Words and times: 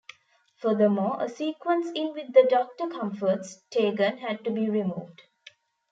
Furthermore, 0.57 1.21
a 1.23 1.29
sequence 1.29 1.91
in 1.93 2.13
which 2.13 2.31
the 2.33 2.47
Doctor 2.49 2.87
comforts 2.87 3.61
Tegan 3.69 4.17
had 4.17 4.43
to 4.45 4.49
be 4.49 4.67
removed. 4.67 5.21